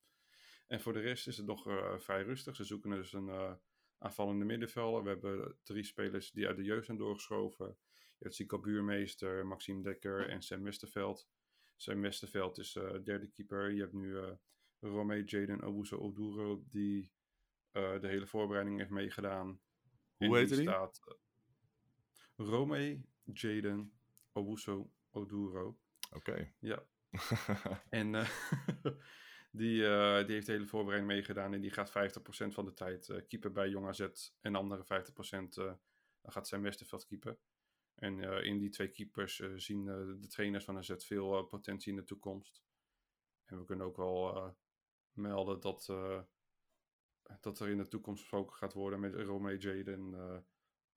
[0.67, 2.57] En voor de rest is het nog eh, vrij rustig.
[2.57, 3.59] Ze zoeken dus een
[3.99, 5.03] aanvallende middenvelder.
[5.03, 7.67] We hebben drie spelers die uit de jeugd zijn doorgeschoven.
[8.19, 11.29] Je hebt Zico Buurmeester, Maxime Dekker en Sam Westerveld.
[11.77, 12.73] Sam Westerveld is
[13.05, 13.71] derde keeper.
[13.71, 14.17] Je hebt nu
[14.81, 17.13] Romee Jaden Owusu Oduro die
[17.73, 19.61] de hele voorbereiding heeft meegedaan.
[20.17, 20.63] Hoe En heette die?
[20.63, 21.15] Staat, eh,
[22.47, 23.93] Romee Jaden
[24.33, 25.79] Owusu Oduro.
[26.13, 26.53] Oké.
[26.59, 26.87] Ja,
[27.89, 28.29] en eh,
[29.51, 31.55] die, eh, die heeft de hele voorbereiding meegedaan.
[31.55, 31.93] En die gaat 50%
[32.55, 34.01] van de tijd eh keeper bij Jong AZ.
[34.41, 35.73] En de andere 50% eh,
[36.21, 37.39] dan gaat zijn Westerveld keeper.
[37.95, 41.47] En eh, in die twee keepers eh, zien eh, de trainers van AZ veel eh,
[41.47, 42.63] potentie in de toekomst.
[43.45, 44.51] En we kunnen ook wel eh,
[45.13, 46.21] melden dat, eh,
[47.41, 50.37] dat er in de toekomst gesproken gaat worden met Romeo Jaden eh,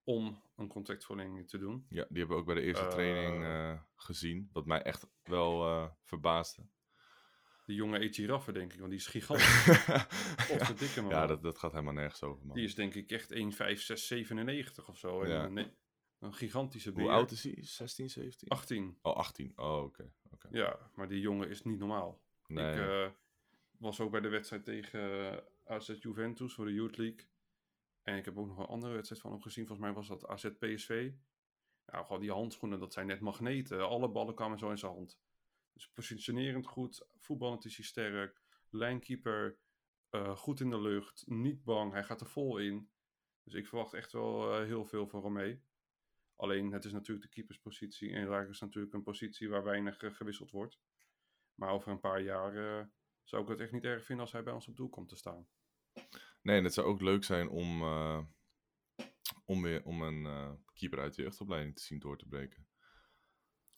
[0.04, 1.86] om een contractverlenging te doen.
[1.89, 2.89] Ja, die hebben we ook bij de eerste Eh.
[2.91, 4.50] training eh, gezien.
[4.54, 6.65] Wat mij echt wel verbaasde.
[7.65, 9.65] De jonge Echiraffe, denk ik, want die is gigantisch.
[10.50, 11.10] Potverdikke man.
[11.12, 12.56] ja, dat, dat gaat helemaal nergens over, man.
[12.56, 15.22] Die is denk ik echt 1, 5, 6, 97 of zo.
[15.22, 15.65] En, Ja.
[16.19, 17.12] een gigantische Hoe beer.
[17.12, 17.58] oud is hij?
[17.60, 18.50] 16, 17?
[18.50, 18.98] 18.
[19.02, 19.52] Oh, 18.
[19.56, 20.12] Oh, oké.
[20.52, 22.22] Ja, maar die jongen is niet normaal.
[22.48, 23.06] Nee.
[23.06, 25.43] Ik was ook bij de wedstrijd tegen
[25.74, 27.28] AZ Juventus voor de Youth League.
[28.02, 29.68] En ik heb ook nog een andere wedstrijd van hem gezien.
[29.68, 31.12] Volgens mij was dat AZ PSV.
[31.86, 33.88] Nou, gewoon die handschoenen, dat zijn net magneten.
[33.88, 35.20] Alle ballen kwamen zo in zijn hand.
[35.74, 38.42] Dus positionerend goed, voetballend is hij sterk.
[38.70, 39.58] Lijnkeeper,
[40.10, 42.90] eh, goed in de lucht, niet bang, hij gaat er vol in.
[43.44, 45.64] Dus ik verwacht echt wel eh, heel veel van Romee.
[46.36, 48.14] Alleen, het is natuurlijk de keeperspositie.
[48.14, 50.80] En daar is natuurlijk een positie waar weinig eh, gewisseld wordt.
[51.56, 52.92] Maar over een paar jaar
[53.24, 55.16] zou ik het echt niet erg vinden als hij bij ons op doel komt te
[55.16, 55.48] staan.
[56.42, 58.20] Nee, en het zou ook leuk zijn om, eh,
[59.46, 62.68] om, weer, om een eh, keeper uit de jeugdopleiding te zien door te breken.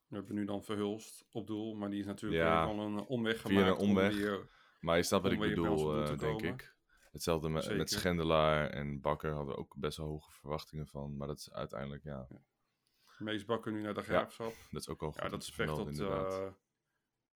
[0.07, 2.99] We hebben nu dan Verhulst op doel, maar die is natuurlijk Ja, weer van een
[3.05, 3.81] omweg via gemaakt.
[3.81, 4.11] een omweg.
[4.11, 4.49] Om weer,
[4.79, 6.73] Maar je snapt wat ik bedoel, doel eh, denk ik.
[7.11, 7.89] Hetzelfde met, met.
[7.89, 11.17] Schendelaar en Bakker hadden we ook best wel hoge verwachtingen van.
[11.17, 12.27] Maar dat is uiteindelijk, ja,
[13.17, 14.53] Mees Bakker nu naar de graafschap.
[14.71, 15.21] dat is ook al goed.
[15.21, 16.53] Ja, dat is vermelden, dat,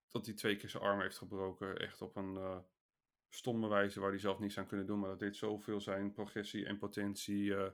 [0.08, 1.80] dat hij twee keer zijn arm heeft gebroken.
[1.80, 2.64] Echt op een
[3.30, 5.00] stomme wijze waar hij zelf niets aan kunnen doen.
[5.00, 7.72] Maar dat deed zoveel zijn progressie en potentie eh,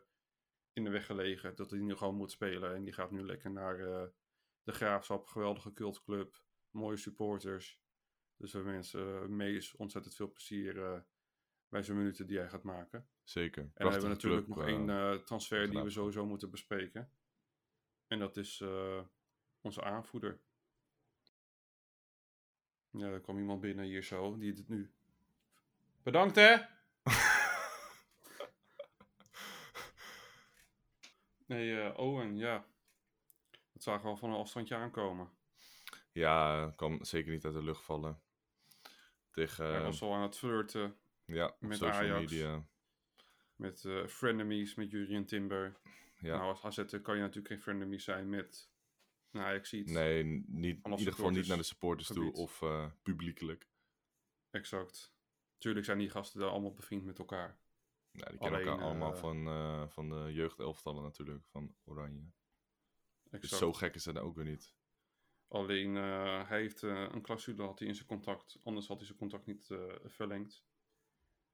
[0.73, 1.55] in de weg gelegen.
[1.55, 2.75] Dat hij nu gewoon moet spelen.
[2.75, 4.07] En die gaat nu lekker naar eh,
[4.63, 5.25] de graafschap.
[5.25, 6.43] Geweldige cultclub.
[6.69, 7.79] Mooie supporters.
[8.37, 11.01] Dus we wensen uh, Mees ontzettend veel plezier eh,
[11.69, 13.07] bij zijn minuten die hij gaat maken.
[13.23, 13.63] Zeker.
[13.63, 16.49] En dan hebben we natuurlijk club, nog eh, één eh, transfer die we sowieso moeten
[16.49, 17.11] bespreken.
[18.07, 19.03] En dat is eh,
[19.61, 20.41] onze aanvoerder.
[22.89, 24.93] Ja, er kwam iemand binnen hier zo, die het nu...
[26.05, 26.55] Bedankt hè!
[31.47, 32.65] nee, eh, Owen, ja.
[33.73, 35.29] Dat zagen we al van een afstandje aankomen.
[36.11, 38.21] Ja, kan zeker niet uit de lucht vallen.
[39.31, 42.19] Tegen, Hij was al aan het flirten ja, met social Ajax.
[42.31, 42.65] media.
[43.55, 45.79] met eh frenemies, met Jurien Timber.
[46.17, 46.37] Ja.
[46.37, 48.69] Nou, als AZ kan je natuurlijk geen frenemies zijn met
[49.31, 52.85] een ajax nee, n- niet, in ieder geval niet naar de supporters toe of eh,
[53.03, 53.67] publiekelijk.
[54.51, 55.14] Exact.
[55.57, 57.59] Tuurlijk zijn die gasten daar allemaal bevriend met elkaar.
[58.11, 62.31] Die kennen Alleen, elkaar allemaal eh, van, eh, van de jeugdelftallen natuurlijk, van Oranje.
[63.29, 64.75] Dus zo gek is dat ook weer niet.
[65.47, 68.59] Alleen eh, hij heeft een clausule had hij in zijn contract.
[68.63, 69.67] Anders had hij zijn contract niet
[70.03, 70.65] verlengd.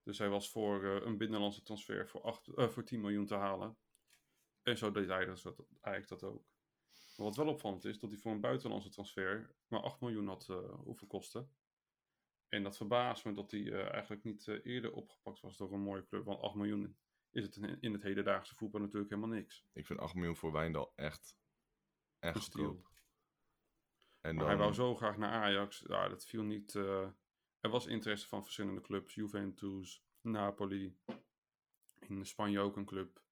[0.04, 3.78] Dus hij was voor een binnenlandse transfer voor, acht, voor 10 miljoen te halen.
[4.62, 5.46] En zo deed hij dat,
[5.82, 6.46] eigenlijk dat ook.
[7.16, 10.46] Maar wat wel opvallend is, dat hij voor een buitenlandse transfer maar 8 miljoen had
[10.84, 11.52] hoeven kosten.
[12.52, 15.82] En dat verbaast me dat hij eh, eigenlijk niet eh, eerder opgepakt was door een
[15.82, 16.26] mooie club.
[16.26, 16.98] Want 8 miljoen
[17.30, 19.66] is het in, in het hedendaagse voetbal natuurlijk helemaal niks.
[19.74, 21.38] Ik vind 8 miljoen voor Wijndal echt,
[22.20, 22.90] echt goedkoop.
[24.22, 25.84] En dan, hij wou zo graag naar Ajax.
[25.88, 26.76] Ja, dat viel niet.
[26.76, 27.08] eh,
[27.60, 29.14] er was interesse van verschillende clubs.
[29.14, 30.98] Juventus, Napoli.
[32.00, 33.24] In Spanje ook een club.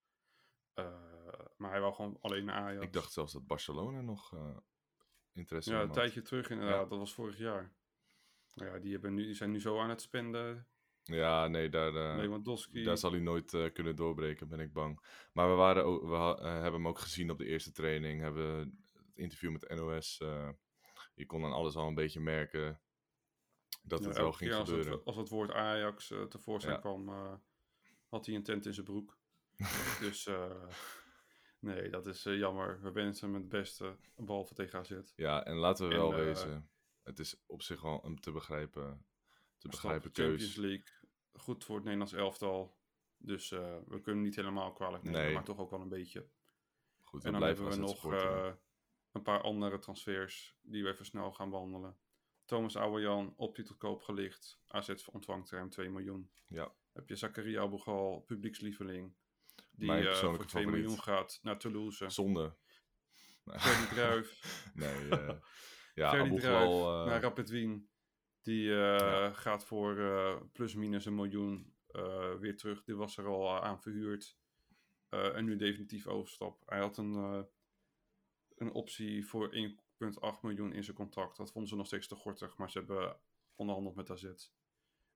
[1.56, 2.84] Maar hij wou gewoon alleen naar Ajax.
[2.86, 4.34] Ik dacht zelfs dat Barcelona nog
[5.32, 5.96] interesse Ja, in een had.
[5.96, 6.82] tijdje terug inderdaad.
[6.82, 6.88] Ja.
[6.88, 7.72] Dat was vorig jaar.
[8.54, 10.66] Maar ja, die, hebben nu, die zijn nu zo aan het spenden.
[11.02, 15.04] Ja, nee, daar, eh, daar zal hij nooit eh, kunnen doorbreken, ben ik bang.
[15.32, 18.20] Maar we, waren ook, we ha- eh, hebben hem ook gezien op de eerste training.
[18.20, 18.68] Hebben het
[19.14, 20.18] interview met NOS.
[21.14, 22.80] je kon aan alles al een beetje merken
[23.82, 24.92] dat Ja, het wel ging als gebeuren.
[24.92, 26.80] het, als het woord Ajax tevoorschijn Ja.
[26.80, 27.08] kwam,
[28.08, 29.18] had hij een tent in zijn broek.
[30.00, 30.28] dus
[31.58, 32.80] nee, dat is jammer.
[32.82, 34.92] We wensen hem het beste, behalve tegen AZ.
[35.16, 36.70] Ja, en laten we En, wel eh, wezen.
[37.02, 39.04] Het is op zich wel een te begrijpen,
[39.58, 40.56] te begrijpen Champions keus.
[40.56, 40.86] League,
[41.32, 42.78] goed voor het Nederlands elftal.
[43.16, 45.34] Dus eh, we kunnen hem niet helemaal kwalijk nemen, Nee.
[45.34, 46.28] maar toch ook wel een beetje.
[47.00, 48.46] Goed, En dan hebben we nog supporteren.
[48.46, 48.56] eh,
[49.12, 51.98] een paar andere transfers die we even snel gaan behandelen.
[52.44, 54.60] Thomas Ouwejan op titelkoop gelicht.
[54.66, 56.30] AZ ontvangt ruim 2 miljoen.
[56.46, 56.74] Ja.
[56.92, 59.14] Heb je Zakaria Bogal, publiekslieveling.
[59.70, 60.84] Die eh, persoonlijke voor 2 favoriet.
[60.86, 62.08] miljoen gaat naar Toulouse.
[62.10, 62.56] Zonde.
[63.46, 64.40] Ferdy Druif.
[64.74, 65.34] nee, eh,
[66.00, 67.88] ja, Ferdy Abu Druif Ghal, eh, naar Rapid Wien.
[68.42, 71.78] Die eh, gaat voor eh, plus minus een miljoen
[72.40, 72.82] weer terug.
[72.84, 74.38] Die was er al aan verhuurd.
[75.08, 76.62] En nu definitief overstap.
[76.66, 77.46] Hij had een,
[78.56, 81.36] een optie voor 1,8 miljoen in zijn contract.
[81.36, 82.56] Dat vonden ze nog steeds te gortig.
[82.56, 83.16] Maar ze hebben
[83.54, 84.24] onderhandeld met AZ.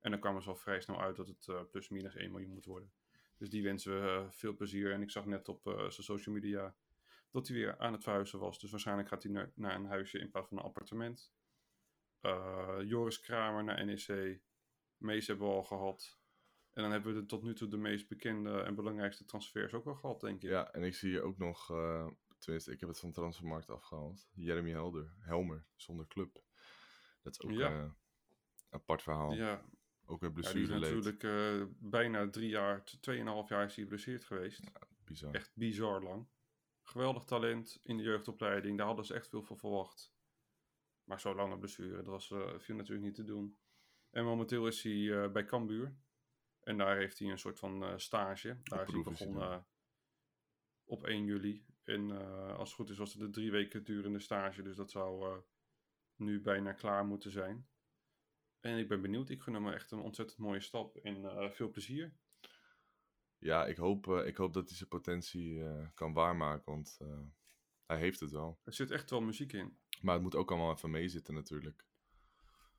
[0.01, 2.65] En dan kwamen ze al vrij snel uit dat het plus minus 1 miljoen moet
[2.65, 2.93] worden.
[3.39, 4.93] Dus die wensen we veel plezier.
[4.93, 6.75] En ik zag net op zijn social media
[7.35, 8.59] dat hij weer aan het verhuizen was.
[8.59, 11.33] Dus waarschijnlijk gaat hij naar, naar een huisje in plaats van een appartement.
[12.21, 14.41] Eh, Joris Kramer naar NEC.
[14.97, 16.19] Mees hebben we al gehad.
[16.73, 19.85] En dan hebben we de, tot nu toe de meest bekende en belangrijkste transfers ook
[19.85, 20.51] wel gehad, denk ik.
[20.51, 22.07] Ja, en ik zie hier ook nog, eh,
[22.39, 24.29] tenminste, ik heb het van Transfermarkt afgehaald.
[24.33, 26.43] Jeremy Helder, Helmer, zonder club.
[27.23, 27.69] Dat is ook Ja.
[27.71, 27.95] eh, een
[28.71, 29.33] apart verhaal.
[29.33, 29.65] Ja,
[30.07, 34.25] Ook met ja, die is blessure natuurlijk bijna drie jaar, tweeënhalf jaar is hij geblesseerd
[34.25, 34.61] geweest.
[35.05, 35.35] Bizar.
[35.35, 36.27] Echt bizar lang.
[36.85, 38.79] Geweldig talent in de jeugdopleiding.
[38.79, 40.15] Daar hadden ze echt veel van verwacht.
[41.05, 43.59] Maar zo lange blessure, dat was, eh, viel natuurlijk niet te doen.
[44.11, 45.97] En momenteel is hij eh, bij Cambuur.
[46.61, 48.59] En daar heeft hij een soort van eh, stage.
[48.63, 49.67] Daar is hij begonnen
[50.85, 51.67] op 1 juli.
[51.83, 52.11] En
[52.57, 54.63] als het goed is was het een drie weken durende stage.
[54.63, 55.43] Dus dat zou
[56.17, 57.69] nu bijna klaar moeten zijn.
[58.61, 59.29] En ik ben benieuwd.
[59.29, 60.97] Ik gun hem echt een ontzettend mooie stap.
[60.97, 62.17] En veel plezier.
[63.45, 67.21] Ja, ik hoop, eh, ik hoop dat hij zijn potentie eh, kan waarmaken, want eh,
[67.87, 68.61] hij heeft het wel.
[68.65, 69.79] Er zit echt wel muziek in.
[70.01, 71.87] Maar het moet ook allemaal even meezitten natuurlijk.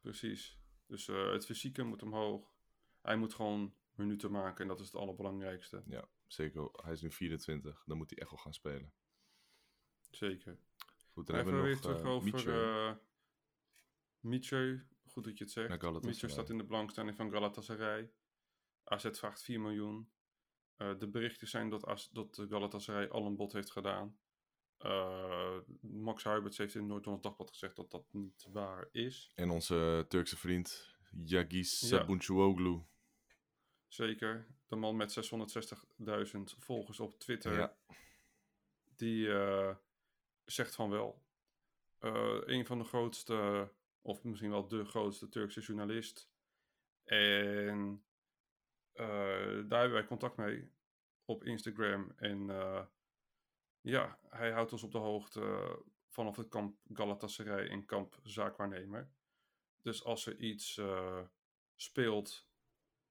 [0.01, 0.59] Precies.
[0.85, 2.53] Dus het fysieke moet omhoog.
[3.01, 5.83] Hij moet gewoon minuten maken en dat is het allerbelangrijkste.
[5.85, 6.69] Ja, zeker.
[6.83, 8.93] Hij is nu 24, dan moet hij echt wel gaan spelen.
[10.09, 10.57] Zeker.
[11.11, 12.31] Goed, dan Even hebben we weer nog terug over
[14.19, 14.49] Mietje.
[14.51, 14.79] uh.
[15.05, 16.01] Goed dat je het zegt.
[16.01, 18.11] Mietje staat in de belangstelling van Galatasaray.
[18.83, 20.13] AZ vraagt 4 miljoen.
[20.77, 24.17] Eh, de berichten zijn dat, AZ dat Galatasaray al een bod heeft gedaan.
[24.77, 29.31] Eh, Max Huiberts heeft in Noord-Hollands Dagblad gezegd dat dat niet waar is.
[29.35, 31.87] En onze Turkse vriend Yagis Ja.
[31.87, 32.81] Sabuncuoglu.
[33.87, 34.47] Zeker.
[34.67, 37.53] De man met 660.000 volgers op Twitter.
[37.53, 37.77] Ja.
[38.95, 39.75] Die eh,
[40.45, 41.23] zegt van wel.
[42.45, 43.69] Een van de grootste,
[44.01, 46.29] of misschien wel de grootste Turkse journalist.
[47.03, 48.05] En
[48.95, 50.71] daar hebben wij contact mee
[51.25, 52.11] op Instagram.
[52.15, 52.85] En eh,
[53.81, 59.11] ja, hij houdt ons op de hoogte vanaf het kamp Galatasaray en kamp Zaakwaarnemer.
[59.81, 61.21] Dus als er iets eh,
[61.75, 62.47] speelt,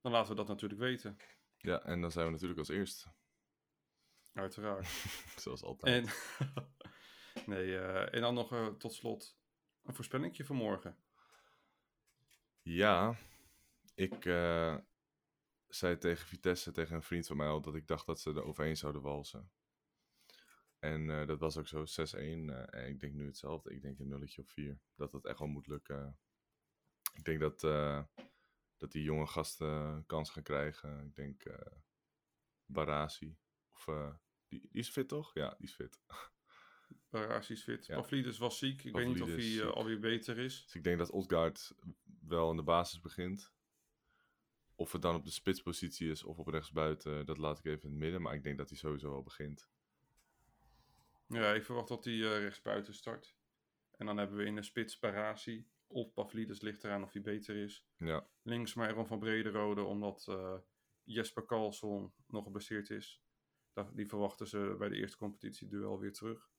[0.01, 1.17] dan laten we dat natuurlijk weten.
[1.57, 3.13] Ja, en dan zijn we natuurlijk als eerste.
[4.33, 4.87] Uiteraard.
[5.43, 6.07] Zoals altijd.
[6.07, 6.13] En,
[7.55, 9.39] nee, eh, en dan nog eh, tot slot
[9.83, 10.99] een voorspellingje voor morgen.
[12.63, 13.17] Ja,
[13.95, 14.77] ik eh,
[15.75, 18.45] zei tegen Vitesse, tegen een vriend van mij al, dat ik dacht dat ze er
[18.45, 19.51] overheen zouden walsen.
[20.79, 22.19] En eh, dat was ook zo, 6-1.
[22.19, 23.75] eh, en ik denk nu hetzelfde.
[23.75, 24.81] Ik denk een nulletje of 4.
[24.95, 26.19] Dat dat echt wel moet lukken.
[27.13, 28.05] Ik denk dat, eh,
[28.77, 31.05] dat die jonge gasten kans gaan krijgen.
[31.05, 31.43] Ik denk
[32.67, 33.37] Barasi.
[33.73, 33.85] Of,
[34.49, 35.35] die, die is fit toch?
[35.35, 36.01] Ja, die is fit.
[37.11, 37.87] Barasi is fit.
[37.87, 37.97] Ja.
[37.97, 38.85] Pavlidis was ziek.
[38.85, 40.63] Ik weet niet of hij alweer beter is.
[40.65, 41.75] Dus ik denk dat Odgaard
[42.21, 43.54] wel in de basis begint.
[44.77, 47.91] Of het dan op de spitspositie is of op rechtsbuiten, dat laat ik even in
[47.91, 48.23] het midden.
[48.23, 49.69] Maar ik denk dat hij sowieso wel begint.
[51.27, 53.37] Ja, ik verwacht dat hij eh, rechtsbuiten start.
[53.97, 55.69] En dan hebben we in de spits Barasi.
[55.87, 57.87] Of Pavlidis ligt eraan of hij beter is.
[57.97, 60.57] Ja, Links Myron van Brederode, omdat eh,
[61.03, 63.23] Jesper Karlsson nog geblesseerd is.
[63.93, 66.51] Die verwachten ze bij de eerste competitieduel weer terug.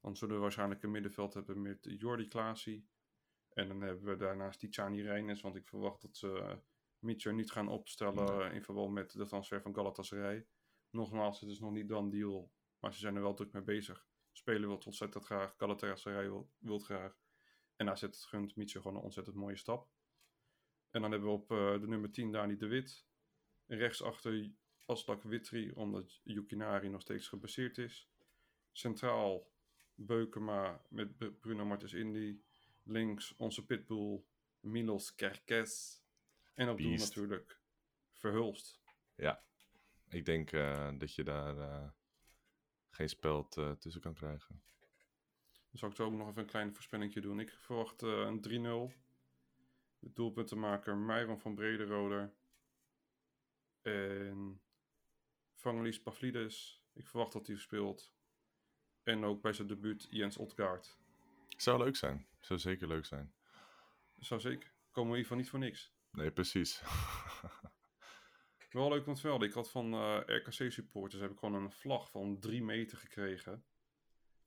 [0.00, 2.88] Dan zullen we waarschijnlijk een middenveld hebben met Jordi Klaasie.
[3.52, 6.54] En dan hebben we daarnaast Tijani Reines, want ik verwacht dat ze uh,
[7.02, 8.52] Mitchell niet gaan opstellen Nee.
[8.52, 10.46] in verband met de transfer van Galatasaray.
[10.90, 14.06] Nogmaals, het is nog niet dan deal, maar ze zijn er wel druk mee bezig.
[14.32, 17.20] Spelen wil ontzettend graag, Galatasaray wil, wil graag.
[17.76, 19.90] En AZ gunt Mitchell gewoon een ontzettend mooie stap.
[20.90, 23.06] En dan hebben we op eh, de nummer 10 Dani de Wit.
[23.66, 24.52] Rechtsachter
[24.86, 28.10] Aslak Witri, omdat Yukinari nog steeds gebaseerd is.
[28.72, 29.52] Centraal
[29.94, 32.40] Beukema met Br- Bruno Martens Indy.
[32.82, 34.24] Links onze pitbull
[34.60, 36.01] Milos Kerkes.
[36.54, 37.60] En op doel natuurlijk
[38.22, 38.80] Verhulst.
[40.08, 41.88] ik denk eh, dat je daar eh,
[42.90, 44.62] geen speld eh, tussen kan krijgen.
[45.70, 47.40] Dan zal ik zo ook nog even een klein voorspellingje doen.
[47.40, 49.00] Ik verwacht een 3-0.
[49.98, 52.32] De doelpuntenmaker Myron van Brederode.
[53.82, 54.60] En
[55.54, 56.84] Vangelis Pavlidis.
[56.92, 58.14] Ik verwacht dat hij speelt.
[59.02, 60.98] En ook bij zijn debuut Jens Otgaard.
[61.48, 62.26] Zou leuk zijn.
[62.40, 63.34] Zou zeker leuk zijn.
[64.18, 64.72] Zou zeker.
[64.90, 65.92] Komen we hiervan niet voor niks.
[66.12, 66.82] Nee, precies.
[68.70, 69.48] Wel leuk te melden.
[69.48, 73.64] Ik had van eh, RKC-supporters heb ik gewoon een vlag van 3 meter gekregen.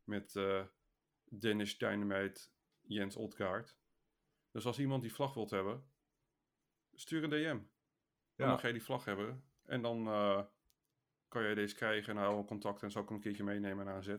[0.03, 0.65] Met eh,
[1.39, 2.41] Dennis Dynamite,
[2.81, 3.77] Jens Otgaard.
[4.51, 5.89] Dus als iemand die vlag wilt hebben,
[6.93, 7.59] stuur een DM.
[8.35, 8.51] Dan Ja.
[8.51, 9.43] mag jij die vlag hebben.
[9.65, 10.43] En dan eh,
[11.27, 12.83] kan jij deze krijgen en houden we contact.
[12.83, 14.15] En zal ik hem een keertje meenemen naar AZ.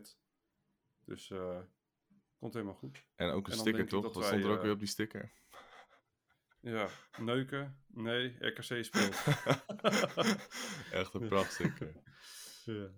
[1.05, 1.27] Dus
[2.39, 3.05] komt helemaal goed.
[3.15, 4.13] En ook een En sticker, ik toch?
[4.13, 5.31] dat stond er ook weer op die sticker?
[6.59, 6.89] Ja,
[7.19, 7.83] neuken?
[7.87, 9.23] Nee, RKC speelt.
[10.91, 11.93] Echt een prachtsticker.
[12.65, 12.89] Ja.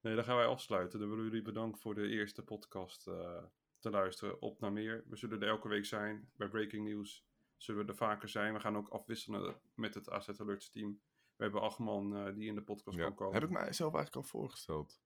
[0.00, 0.98] Nee, dan gaan wij afsluiten.
[0.98, 3.44] Dan willen jullie bedanken voor de eerste podcast eh,
[3.78, 4.40] te luisteren.
[4.42, 5.04] Op naar meer.
[5.08, 6.30] We zullen er elke week zijn.
[6.36, 7.26] Bij Breaking News
[7.56, 8.52] zullen we er vaker zijn.
[8.52, 11.00] We gaan ook afwisselen met het AZ Alerts team.
[11.36, 13.02] We hebben acht man eh, die in de podcast Ja.
[13.04, 13.34] kan komen.
[13.34, 15.00] Heb ik mijzelf eigenlijk al voorgesteld?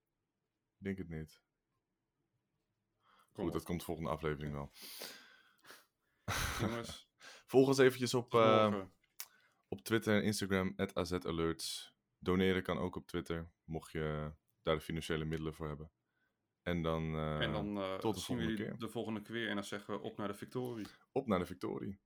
[0.79, 1.43] Ik denk het niet.
[3.33, 4.73] Kom Goed, op, dat komt de volgende aflevering wel.
[6.61, 7.09] jongens.
[7.51, 8.75] Volg ons eventjes op, eh,
[9.69, 11.95] op Twitter en Instagram, @azalerts.
[12.19, 14.33] Doneren kan ook op Twitter, mocht je
[14.63, 15.91] daar de financiële middelen voor hebben.
[16.63, 18.79] En dan, eh, en dan eh, tot de volgende keer.
[18.79, 19.49] de volgende keer.
[19.49, 20.87] En dan zeggen we op naar de victorie.
[21.13, 22.01] op naar de victorie.